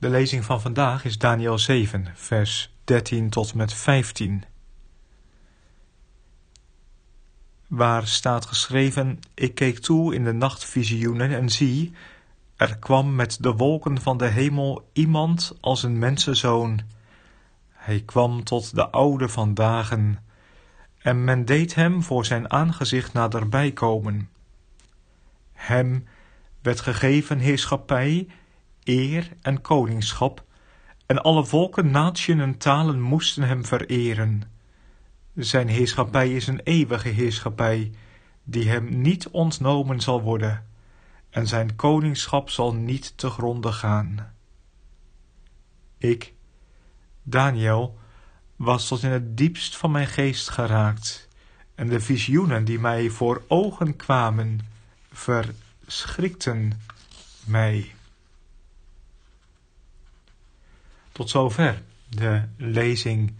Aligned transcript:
De 0.00 0.08
lezing 0.08 0.44
van 0.44 0.60
vandaag 0.60 1.04
is 1.04 1.18
Daniel 1.18 1.58
7, 1.58 2.06
vers 2.14 2.74
13 2.84 3.30
tot 3.30 3.54
met 3.54 3.74
15. 3.74 4.44
Waar 7.66 8.06
staat 8.06 8.46
geschreven: 8.46 9.18
Ik 9.34 9.54
keek 9.54 9.78
toe 9.78 10.14
in 10.14 10.24
de 10.24 10.32
nachtvisioenen 10.32 11.30
en 11.30 11.48
zie, 11.48 11.92
er 12.56 12.78
kwam 12.78 13.14
met 13.14 13.36
de 13.40 13.52
wolken 13.52 14.00
van 14.00 14.16
de 14.16 14.26
hemel 14.26 14.90
iemand 14.92 15.56
als 15.60 15.82
een 15.82 15.98
mensenzoon. 15.98 16.80
Hij 17.68 18.00
kwam 18.00 18.44
tot 18.44 18.74
de 18.74 18.90
oude 18.90 19.28
van 19.28 19.54
dagen, 19.54 20.24
en 20.98 21.24
men 21.24 21.44
deed 21.44 21.74
hem 21.74 22.02
voor 22.02 22.24
zijn 22.24 22.50
aangezicht 22.50 23.12
naderbij 23.12 23.72
komen. 23.72 24.28
Hem 25.52 26.06
werd 26.62 26.80
gegeven 26.80 27.38
heerschappij, 27.38 28.28
eer 28.90 29.32
en 29.42 29.60
koningschap, 29.60 30.44
en 31.06 31.22
alle 31.22 31.44
volken, 31.44 31.90
natieën 31.90 32.40
en 32.40 32.58
talen 32.58 33.00
moesten 33.00 33.42
hem 33.42 33.64
vereren. 33.64 34.42
Zijn 35.34 35.68
heerschappij 35.68 36.34
is 36.34 36.46
een 36.46 36.60
eeuwige 36.60 37.08
heerschappij, 37.08 37.92
die 38.44 38.68
hem 38.68 39.00
niet 39.00 39.28
ontnomen 39.28 40.00
zal 40.00 40.22
worden, 40.22 40.66
en 41.30 41.46
zijn 41.46 41.76
koningschap 41.76 42.50
zal 42.50 42.74
niet 42.74 43.12
te 43.18 43.30
gronde 43.30 43.72
gaan. 43.72 44.34
Ik, 45.98 46.34
Daniel, 47.22 47.98
was 48.56 48.88
tot 48.88 49.02
in 49.02 49.10
het 49.10 49.36
diepst 49.36 49.76
van 49.76 49.90
mijn 49.90 50.06
geest 50.06 50.48
geraakt, 50.48 51.28
en 51.74 51.88
de 51.88 52.00
visioenen 52.00 52.64
die 52.64 52.78
mij 52.78 53.10
voor 53.10 53.42
ogen 53.48 53.96
kwamen, 53.96 54.60
verschrikten 55.12 56.80
mij. 57.44 57.94
Tot 61.12 61.30
zover 61.30 61.82
de 62.08 62.42
lezing 62.56 63.34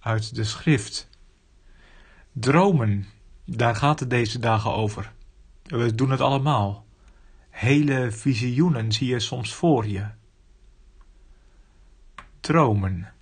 uit 0.00 0.34
de 0.34 0.44
schrift. 0.44 1.08
Dromen, 2.32 3.06
daar 3.44 3.76
gaat 3.76 4.00
het 4.00 4.10
deze 4.10 4.38
dagen 4.38 4.72
over. 4.72 5.12
We 5.62 5.94
doen 5.94 6.10
het 6.10 6.20
allemaal. 6.20 6.86
Hele 7.50 8.10
visioenen 8.10 8.92
zie 8.92 9.08
je 9.08 9.20
soms 9.20 9.54
voor 9.54 9.86
je. 9.86 10.06
Dromen. 12.40 13.12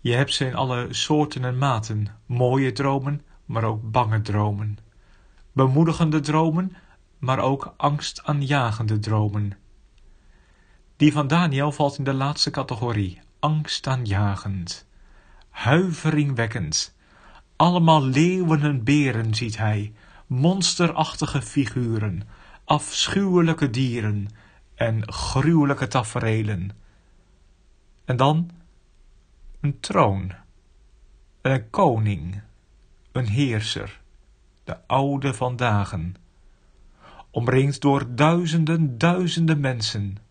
Je 0.00 0.12
hebt 0.12 0.34
ze 0.34 0.46
in 0.46 0.54
alle 0.54 0.86
soorten 0.90 1.44
en 1.44 1.58
maten. 1.58 2.06
Mooie 2.26 2.72
dromen, 2.72 3.22
maar 3.44 3.64
ook 3.64 3.90
bange 3.90 4.22
dromen. 4.22 4.78
Bemoedigende 5.52 6.20
dromen, 6.20 6.76
maar 7.18 7.38
ook 7.38 7.74
angstaanjagende 7.76 8.98
dromen. 8.98 9.52
Die 10.96 11.12
van 11.12 11.26
Daniel 11.26 11.72
valt 11.72 11.98
in 11.98 12.04
de 12.04 12.12
laatste 12.12 12.50
categorie, 12.50 13.20
angstaanjagend, 13.38 14.86
huiveringwekkend. 15.50 16.94
Allemaal 17.56 18.02
leeuwen 18.02 18.62
en 18.62 18.84
beren 18.84 19.34
ziet 19.34 19.56
hij, 19.56 19.92
monsterachtige 20.26 21.42
figuren, 21.42 22.22
afschuwelijke 22.64 23.70
dieren 23.70 24.28
en 24.74 25.12
gruwelijke 25.12 25.88
taferelen. 25.88 26.70
En 28.04 28.16
dan 28.16 28.50
een 29.60 29.80
troon, 29.80 30.32
een 31.42 31.70
koning, 31.70 32.42
een 33.12 33.28
heerser, 33.28 34.00
de 34.64 34.76
oude 34.86 35.34
van 35.34 35.56
dagen, 35.56 36.14
omringd 37.30 37.80
door 37.80 38.14
duizenden, 38.14 38.98
duizenden 38.98 39.60
mensen. 39.60 40.23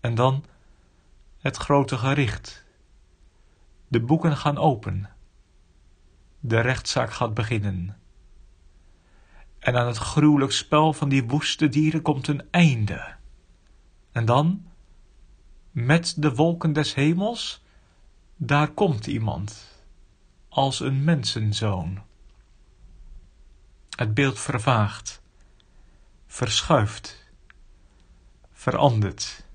En 0.00 0.14
dan 0.14 0.44
het 1.38 1.56
grote 1.56 1.98
gericht. 1.98 2.64
De 3.88 4.00
boeken 4.00 4.36
gaan 4.36 4.58
open. 4.58 5.10
De 6.40 6.60
rechtszaak 6.60 7.12
gaat 7.12 7.34
beginnen. 7.34 7.98
En 9.58 9.76
aan 9.76 9.86
het 9.86 9.96
gruwelijk 9.96 10.52
spel 10.52 10.92
van 10.92 11.08
die 11.08 11.24
woeste 11.24 11.68
dieren 11.68 12.02
komt 12.02 12.28
een 12.28 12.50
einde. 12.50 13.14
En 14.12 14.24
dan, 14.24 14.66
met 15.70 16.14
de 16.16 16.34
wolken 16.34 16.72
des 16.72 16.94
hemels, 16.94 17.64
daar 18.36 18.70
komt 18.70 19.06
iemand, 19.06 19.82
als 20.48 20.80
een 20.80 21.04
mensenzoon. 21.04 22.02
Het 23.96 24.14
beeld 24.14 24.38
vervaagt, 24.38 25.22
verschuift, 26.26 27.32
verandert. 28.52 29.48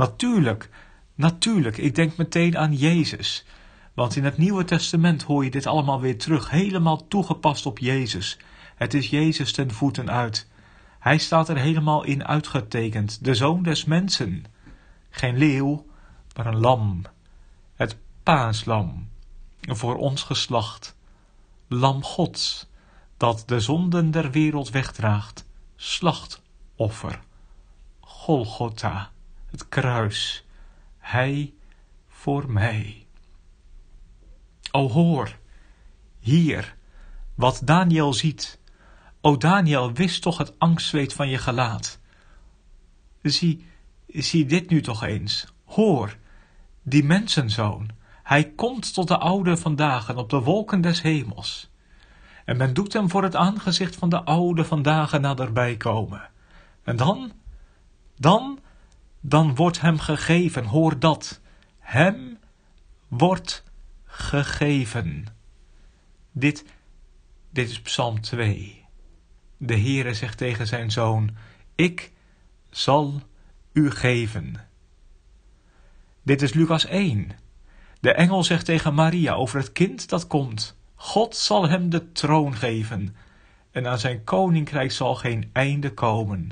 Natuurlijk, 0.00 0.68
natuurlijk, 1.14 1.76
ik 1.76 1.94
denk 1.94 2.16
meteen 2.16 2.58
aan 2.58 2.74
Jezus. 2.74 3.44
Want 3.94 4.16
in 4.16 4.24
het 4.24 4.38
Nieuwe 4.38 4.64
Testament 4.64 5.22
hoor 5.22 5.44
je 5.44 5.50
dit 5.50 5.66
allemaal 5.66 6.00
weer 6.00 6.18
terug, 6.18 6.50
helemaal 6.50 7.08
toegepast 7.08 7.66
op 7.66 7.78
Jezus. 7.78 8.38
Het 8.74 8.94
is 8.94 9.10
Jezus 9.10 9.52
ten 9.52 9.70
voeten 9.70 10.10
uit. 10.10 10.48
Hij 10.98 11.18
staat 11.18 11.48
er 11.48 11.56
helemaal 11.56 12.04
in 12.04 12.26
uitgetekend, 12.26 13.24
de 13.24 13.34
zoon 13.34 13.62
des 13.62 13.84
mensen. 13.84 14.44
Geen 15.10 15.36
leeuw, 15.36 15.86
maar 16.36 16.46
een 16.46 16.60
lam. 16.60 17.02
Het 17.74 17.96
paaslam, 18.22 19.08
voor 19.60 19.96
ons 19.96 20.22
geslacht. 20.22 20.96
Lam 21.68 22.02
Gods, 22.02 22.66
dat 23.16 23.42
de 23.46 23.60
zonden 23.60 24.10
der 24.10 24.30
wereld 24.30 24.70
wegdraagt. 24.70 25.46
Slachtoffer. 25.76 27.20
Golgotha, 28.00 29.10
het 29.50 29.68
kruis. 29.68 30.44
Hij 30.98 31.54
voor 32.08 32.50
mij. 32.50 33.06
O 34.70 34.88
hoor, 34.88 35.38
hier, 36.18 36.76
wat 37.34 37.60
Daniel 37.64 38.12
ziet. 38.12 38.58
O 39.20 39.36
Daniel, 39.36 39.92
wist 39.92 40.22
toch 40.22 40.38
het 40.38 40.58
angstzweet 40.58 41.12
van 41.12 41.28
je 41.28 41.38
gelaat. 41.38 41.98
Zie, 43.22 43.66
zie 44.06 44.46
dit 44.46 44.70
nu 44.70 44.80
toch 44.80 45.02
eens. 45.02 45.46
Hoor, 45.64 46.16
die 46.82 47.04
mensenzoon, 47.04 47.90
hij 48.22 48.50
komt 48.50 48.94
tot 48.94 49.08
de 49.08 49.18
oude 49.18 49.56
vandaag 49.56 50.16
op 50.16 50.30
de 50.30 50.40
wolken 50.40 50.80
des 50.80 51.02
hemels. 51.02 51.70
En 52.44 52.56
men 52.56 52.74
doet 52.74 52.92
hem 52.92 53.10
voor 53.10 53.22
het 53.22 53.36
aangezicht 53.36 53.96
van 53.96 54.08
de 54.08 54.22
oude 54.22 54.64
vandaag 54.64 55.20
naderbij 55.20 55.76
komen. 55.76 56.30
En 56.82 56.96
dan, 56.96 57.32
dan, 58.16 58.59
dan 59.20 59.54
wordt 59.54 59.80
hem 59.80 59.98
gegeven, 59.98 60.64
hoor 60.64 60.98
dat, 60.98 61.40
hem 61.78 62.38
wordt 63.08 63.64
gegeven. 64.04 65.26
Dit, 66.32 66.64
dit 67.50 67.68
is 67.70 67.80
Psalm 67.80 68.20
2. 68.20 68.84
De 69.56 69.78
Heere 69.78 70.14
zegt 70.14 70.38
tegen 70.38 70.66
zijn 70.66 70.90
zoon, 70.90 71.36
ik 71.74 72.12
zal 72.70 73.22
u 73.72 73.90
geven. 73.90 74.68
Dit 76.22 76.42
is 76.42 76.52
Lucas 76.52 76.84
1. 76.84 77.30
De 78.00 78.12
engel 78.12 78.44
zegt 78.44 78.64
tegen 78.64 78.94
Maria 78.94 79.32
over 79.32 79.58
het 79.58 79.72
kind 79.72 80.08
dat 80.08 80.26
komt, 80.26 80.78
God 80.94 81.36
zal 81.36 81.68
hem 81.68 81.90
de 81.90 82.12
troon 82.12 82.56
geven 82.56 83.16
en 83.70 83.86
aan 83.86 83.98
zijn 83.98 84.24
koninkrijk 84.24 84.92
zal 84.92 85.14
geen 85.14 85.50
einde 85.52 85.94
komen. 85.94 86.50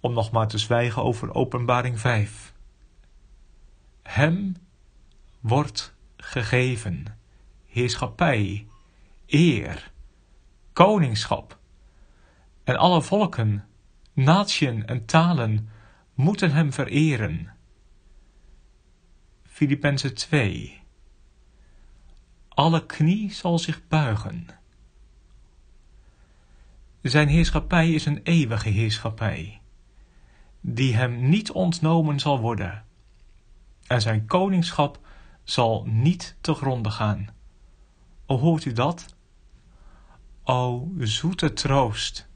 Om 0.00 0.12
nog 0.12 0.30
maar 0.30 0.48
te 0.48 0.58
zwijgen 0.58 1.02
over 1.02 1.34
openbaring 1.34 2.00
5. 2.00 2.52
Hem 4.02 4.56
wordt 5.40 5.94
gegeven 6.16 7.18
heerschappij, 7.66 8.66
eer, 9.26 9.92
koningschap. 10.72 11.58
En 12.64 12.76
alle 12.76 13.02
volken, 13.02 13.68
natieën 14.12 14.86
en 14.86 15.04
talen 15.04 15.68
moeten 16.14 16.52
hem 16.52 16.72
vereren. 16.72 17.52
Filippenzen 19.42 20.14
2 20.14 20.80
Alle 22.48 22.86
knie 22.86 23.32
zal 23.32 23.58
zich 23.58 23.88
buigen. 23.88 24.46
Zijn 27.02 27.28
heerschappij 27.28 27.90
is 27.92 28.06
een 28.06 28.20
eeuwige 28.22 28.68
heerschappij, 28.68 29.60
die 30.74 30.94
hem 30.94 31.28
niet 31.28 31.50
ontnomen 31.50 32.20
zal 32.20 32.40
worden. 32.40 32.84
en 33.86 34.00
zijn 34.00 34.26
koningschap 34.26 35.00
zal 35.44 35.84
niet 35.86 36.36
te 36.40 36.54
gronden 36.54 36.92
gaan. 36.92 37.28
Hoort 38.26 38.64
u 38.64 38.72
dat? 38.72 39.16
O 40.42 40.88
zoete 40.98 41.52
troost. 41.52 42.28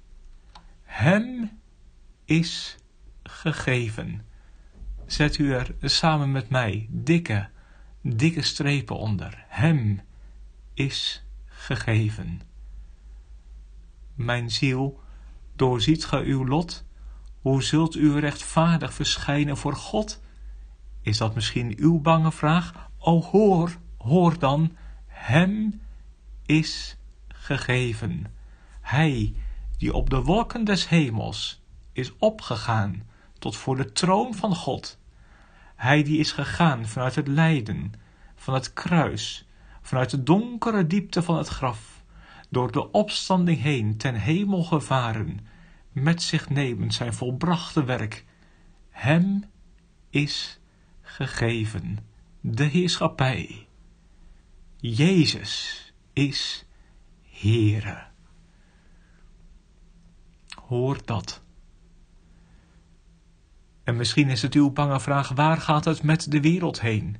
Hem 0.82 1.58
is 2.24 2.76
gegeven. 3.22 4.26
Zet 5.06 5.38
u 5.38 5.52
er 5.52 5.74
samen 5.80 6.32
met 6.32 6.48
mij 6.48 6.86
dikke, 6.90 7.48
dikke 8.00 8.42
strepen 8.42 8.96
onder. 8.96 9.44
Hem 9.48 10.00
is 10.74 11.24
gegeven. 11.46 12.40
Mijn 14.14 14.50
ziel, 14.50 15.00
doorziet 15.56 16.04
ge 16.04 16.16
uw 16.16 16.46
lot? 16.46 16.84
Hoe 17.42 17.62
zult 17.62 17.94
u 17.94 18.18
rechtvaardig 18.18 18.94
verschijnen 18.94 19.56
voor 19.56 19.76
God? 19.76 20.20
Is 21.00 21.18
dat 21.18 21.34
misschien 21.34 21.74
uw 21.76 22.00
bange 22.00 22.32
vraag? 22.32 22.90
O 22.98 23.22
hoor, 23.22 23.76
hoor 23.96 24.38
dan, 24.38 24.76
hem 25.06 25.80
is 26.46 26.96
gegeven. 27.28 28.26
Hij 28.80 29.34
die 29.78 29.94
op 29.94 30.10
de 30.10 30.22
wolken 30.22 30.64
des 30.64 30.88
hemels 30.88 31.62
is 31.92 32.12
opgegaan 32.18 33.02
tot 33.38 33.56
voor 33.56 33.76
de 33.76 33.92
troon 33.92 34.34
van 34.34 34.54
God. 34.54 34.98
Hij 35.76 36.02
die 36.02 36.18
is 36.18 36.32
gegaan 36.32 36.86
vanuit 36.86 37.14
het 37.14 37.28
lijden, 37.28 37.92
van 38.34 38.54
het 38.54 38.72
kruis, 38.72 39.46
vanuit 39.80 40.10
de 40.10 40.22
donkere 40.22 40.86
diepte 40.86 41.22
van 41.22 41.36
het 41.36 41.48
graf, 41.48 42.02
door 42.50 42.72
de 42.72 42.90
opstanding 42.90 43.60
heen 43.60 43.96
ten 43.96 44.14
hemel 44.14 44.62
gevaren, 44.62 45.40
met 45.92 46.22
zich 46.22 46.48
nemend 46.48 46.94
zijn 46.94 47.14
volbrachte 47.14 47.84
werk. 47.84 48.24
Hem 48.90 49.44
is 50.10 50.60
gegeven 51.00 51.98
de 52.40 52.64
heerschappij. 52.64 53.66
Jezus 54.76 55.92
is 56.12 56.66
Heere. 57.22 58.04
Hoor 60.66 60.98
dat. 61.04 61.42
En 63.84 63.96
misschien 63.96 64.28
is 64.28 64.42
het 64.42 64.54
uw 64.54 64.70
bange 64.70 65.00
vraag: 65.00 65.28
waar 65.28 65.56
gaat 65.56 65.84
het 65.84 66.02
met 66.02 66.30
de 66.30 66.40
wereld 66.40 66.80
heen? 66.80 67.16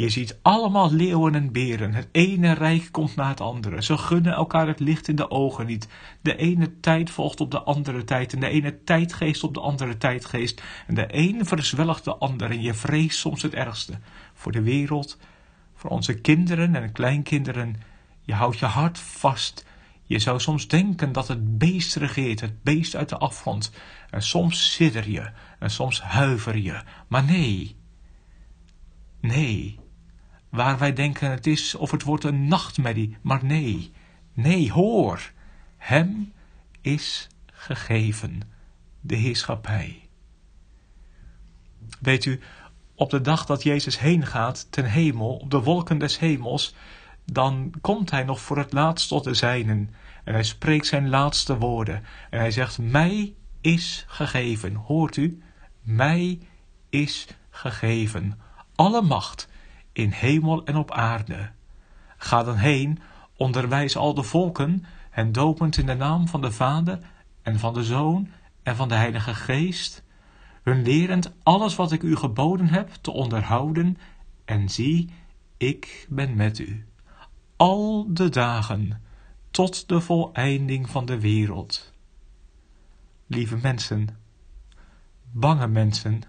Je 0.00 0.08
ziet 0.08 0.38
allemaal 0.42 0.92
leeuwen 0.92 1.34
en 1.34 1.52
beren. 1.52 1.94
Het 1.94 2.08
ene 2.12 2.52
rijk 2.52 2.88
komt 2.90 3.16
na 3.16 3.28
het 3.28 3.40
andere. 3.40 3.82
Ze 3.82 3.96
gunnen 3.96 4.32
elkaar 4.32 4.66
het 4.66 4.80
licht 4.80 5.08
in 5.08 5.16
de 5.16 5.30
ogen 5.30 5.66
niet. 5.66 5.88
De 6.20 6.36
ene 6.36 6.80
tijd 6.80 7.10
volgt 7.10 7.40
op 7.40 7.50
de 7.50 7.62
andere 7.62 8.04
tijd. 8.04 8.32
En 8.32 8.40
de 8.40 8.48
ene 8.48 8.84
tijdgeest 8.84 9.44
op 9.44 9.54
de 9.54 9.60
andere 9.60 9.96
tijdgeest. 9.96 10.62
En 10.86 10.94
de 10.94 11.06
een 11.08 11.46
verzwelgt 11.46 12.04
de 12.04 12.14
ander. 12.14 12.50
En 12.50 12.62
je 12.62 12.74
vreest 12.74 13.18
soms 13.18 13.42
het 13.42 13.54
ergste. 13.54 13.98
Voor 14.34 14.52
de 14.52 14.62
wereld, 14.62 15.18
voor 15.74 15.90
onze 15.90 16.14
kinderen 16.14 16.74
en 16.74 16.92
kleinkinderen. 16.92 17.82
Je 18.22 18.34
houdt 18.34 18.58
je 18.58 18.66
hart 18.66 18.98
vast. 18.98 19.66
Je 20.04 20.18
zou 20.18 20.40
soms 20.40 20.68
denken 20.68 21.12
dat 21.12 21.28
het 21.28 21.58
beest 21.58 21.96
regeert, 21.96 22.40
het 22.40 22.62
beest 22.62 22.96
uit 22.96 23.08
de 23.08 23.18
afgrond. 23.18 23.72
En 24.10 24.22
soms 24.22 24.72
sidder 24.72 25.10
je, 25.10 25.30
en 25.58 25.70
soms 25.70 26.02
huiver 26.02 26.56
je. 26.56 26.82
Maar 27.08 27.24
nee. 27.24 27.76
Nee. 29.20 29.78
Waar 30.50 30.78
wij 30.78 30.92
denken 30.92 31.30
het 31.30 31.46
is 31.46 31.74
of 31.74 31.90
het 31.90 32.02
wordt 32.02 32.24
een 32.24 32.48
nachtmerrie. 32.48 33.16
Maar 33.20 33.44
nee. 33.44 33.92
Nee, 34.32 34.72
hoor. 34.72 35.32
Hem 35.76 36.32
is 36.80 37.28
gegeven 37.52 38.42
de 39.00 39.14
heerschappij. 39.14 40.08
Weet 42.00 42.24
u, 42.24 42.40
op 42.94 43.10
de 43.10 43.20
dag 43.20 43.46
dat 43.46 43.62
Jezus 43.62 43.98
heen 43.98 44.26
gaat 44.26 44.66
ten 44.70 44.84
hemel, 44.84 45.36
op 45.36 45.50
de 45.50 45.62
wolken 45.62 45.98
des 45.98 46.18
hemels, 46.18 46.74
dan 47.24 47.74
komt 47.80 48.10
hij 48.10 48.24
nog 48.24 48.40
voor 48.40 48.58
het 48.58 48.72
laatst 48.72 49.08
tot 49.08 49.24
de 49.24 49.34
zijnen. 49.34 49.94
En 50.24 50.32
hij 50.32 50.44
spreekt 50.44 50.86
zijn 50.86 51.08
laatste 51.08 51.58
woorden. 51.58 52.04
En 52.30 52.38
hij 52.38 52.50
zegt, 52.50 52.78
mij 52.78 53.34
is 53.60 54.04
gegeven. 54.06 54.74
Hoort 54.74 55.16
u? 55.16 55.42
Mij 55.82 56.38
is 56.88 57.26
gegeven. 57.50 58.40
Alle 58.74 59.02
macht 59.02 59.48
in 59.92 60.10
hemel 60.10 60.64
en 60.64 60.76
op 60.76 60.90
aarde. 60.90 61.50
Ga 62.16 62.42
dan 62.42 62.56
heen, 62.56 62.98
onderwijs 63.36 63.96
al 63.96 64.14
de 64.14 64.22
volken, 64.22 64.84
en 65.10 65.32
dopend 65.32 65.76
in 65.76 65.86
de 65.86 65.94
naam 65.94 66.28
van 66.28 66.40
de 66.40 66.52
Vader 66.52 66.98
en 67.42 67.58
van 67.58 67.74
de 67.74 67.84
Zoon 67.84 68.28
en 68.62 68.76
van 68.76 68.88
de 68.88 68.94
Heilige 68.94 69.34
Geest, 69.34 70.02
hun 70.62 70.82
lerend 70.82 71.32
alles 71.42 71.76
wat 71.76 71.92
ik 71.92 72.02
u 72.02 72.16
geboden 72.16 72.68
heb 72.68 72.90
te 73.00 73.10
onderhouden, 73.10 73.96
en 74.44 74.68
zie, 74.68 75.10
ik 75.56 76.06
ben 76.08 76.36
met 76.36 76.58
u 76.58 76.84
al 77.60 78.06
de 78.08 78.28
dagen 78.28 79.02
tot 79.50 79.88
de 79.88 80.00
voleinding 80.00 80.90
van 80.90 81.04
de 81.04 81.20
wereld. 81.20 81.92
Lieve 83.26 83.56
mensen, 83.56 84.08
bange 85.30 85.66
mensen, 85.66 86.22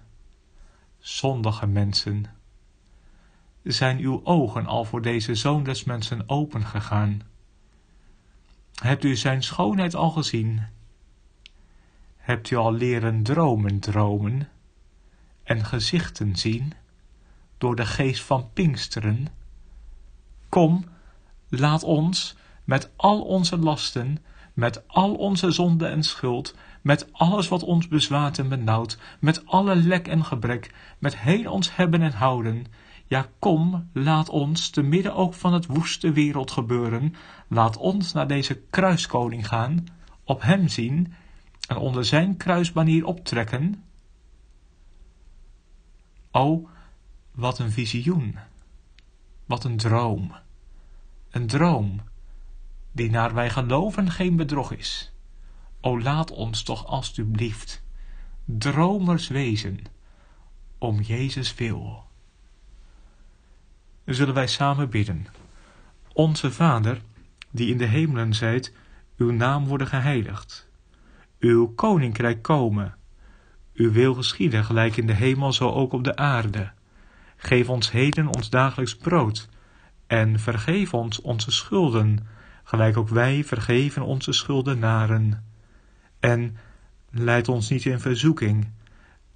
zondige 0.99 1.67
mensen, 1.67 2.25
zijn 3.63 3.99
uw 3.99 4.21
ogen 4.23 4.65
al 4.65 4.85
voor 4.85 5.01
deze 5.01 5.35
zoon 5.35 5.63
des 5.63 5.83
mensen 5.83 6.29
opengegaan? 6.29 7.21
Hebt 8.81 9.03
u 9.03 9.15
zijn 9.15 9.43
schoonheid 9.43 9.95
al 9.95 10.09
gezien? 10.09 10.61
Hebt 12.17 12.49
u 12.49 12.55
al 12.55 12.73
leren 12.73 13.23
dromen 13.23 13.79
dromen 13.79 14.49
en 15.43 15.65
gezichten 15.65 16.35
zien 16.35 16.73
door 17.57 17.75
de 17.75 17.85
geest 17.85 18.23
van 18.23 18.49
Pinksteren? 18.53 19.27
Kom, 20.49 20.85
Laat 21.53 21.83
ons 21.83 22.35
met 22.63 22.89
al 22.95 23.21
onze 23.21 23.57
lasten, 23.57 24.17
met 24.53 24.87
al 24.87 25.15
onze 25.15 25.51
zonde 25.51 25.85
en 25.85 26.03
schuld, 26.03 26.55
met 26.81 27.13
alles 27.13 27.47
wat 27.47 27.63
ons 27.63 27.87
bezwaart 27.87 28.39
en 28.39 28.49
benauwt, 28.49 28.97
met 29.19 29.45
alle 29.45 29.75
lek 29.75 30.07
en 30.07 30.25
gebrek, 30.25 30.73
met 30.99 31.17
heel 31.17 31.51
ons 31.51 31.75
hebben 31.75 32.01
en 32.01 32.11
houden, 32.11 32.65
ja, 33.11 33.27
kom, 33.39 33.89
laat 33.93 34.29
ons, 34.29 34.69
te 34.69 34.81
midden 34.81 35.15
ook 35.15 35.33
van 35.33 35.53
het 35.53 35.65
woeste 35.65 36.11
wereld 36.11 36.51
gebeuren, 36.51 37.15
laat 37.47 37.77
ons 37.77 38.13
naar 38.13 38.27
deze 38.27 38.61
kruiskoning 38.69 39.47
gaan, 39.47 39.85
op 40.23 40.41
hem 40.41 40.67
zien 40.67 41.13
en 41.67 41.77
onder 41.77 42.05
zijn 42.05 42.37
kruisbanier 42.37 43.05
optrekken. 43.05 43.83
O, 46.31 46.69
wat 47.31 47.59
een 47.59 47.71
visioen, 47.71 48.37
wat 49.45 49.63
een 49.63 49.77
droom 49.77 50.31
een 51.31 51.47
droom, 51.47 52.01
die 52.91 53.09
naar 53.09 53.33
wij 53.33 53.49
geloven 53.49 54.11
geen 54.11 54.35
bedrog 54.35 54.71
is. 54.71 55.11
O 55.81 56.01
laat 56.01 56.31
ons 56.31 56.63
toch 56.63 56.85
alstublieft 56.85 57.83
dromers 58.45 59.27
wezen, 59.27 59.79
om 60.77 61.01
Jezus 61.01 61.55
wil. 61.55 62.09
Zullen 64.05 64.33
wij 64.33 64.47
samen 64.47 64.89
bidden. 64.89 65.27
Onze 66.13 66.51
Vader, 66.51 67.01
die 67.51 67.71
in 67.71 67.77
de 67.77 67.85
hemelen 67.85 68.33
zijt, 68.33 68.73
uw 69.17 69.31
naam 69.31 69.65
worden 69.65 69.87
geheiligd. 69.87 70.69
Uw 71.39 71.67
koninkrijk 71.67 72.41
komen. 72.41 72.95
Uw 73.73 73.91
wil 73.91 74.13
geschieden, 74.13 74.63
gelijk 74.63 74.97
in 74.97 75.07
de 75.07 75.13
hemel, 75.13 75.53
zo 75.53 75.69
ook 75.69 75.93
op 75.93 76.03
de 76.03 76.15
aarde. 76.15 76.71
Geef 77.37 77.69
ons 77.69 77.91
heden 77.91 78.27
ons 78.27 78.49
dagelijks 78.49 78.95
brood 78.95 79.49
en 80.07 80.39
vergeef 80.39 80.93
ons 80.93 81.21
onze 81.21 81.51
schulden, 81.51 82.27
gelijk 82.63 82.97
ook 82.97 83.09
wij 83.09 83.43
vergeven 83.43 84.01
onze 84.01 84.31
schuldenaren. 84.31 85.45
En 86.19 86.57
leid 87.09 87.49
ons 87.49 87.69
niet 87.69 87.85
in 87.85 87.99
verzoeking, 87.99 88.67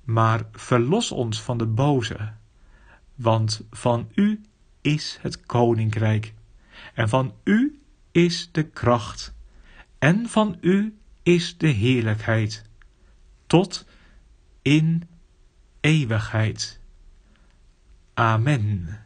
maar 0.04 0.42
verlos 0.52 1.12
ons 1.12 1.42
van 1.42 1.58
de 1.58 1.66
boze. 1.66 2.32
Want 3.16 3.62
van 3.72 4.08
u 4.16 4.42
is 4.86 5.18
het 5.22 5.46
koninkrijk, 5.46 6.34
en 6.94 7.10
van 7.10 7.34
u 7.44 7.80
is 8.12 8.50
de 8.52 8.64
kracht, 8.64 9.34
en 10.00 10.30
van 10.30 10.58
u 10.62 10.98
is 11.24 11.58
de 11.58 11.68
heerlijkheid, 11.68 12.64
tot 13.48 13.86
in 14.62 15.04
eeuwigheid. 15.80 16.80
Amen. 18.14 19.05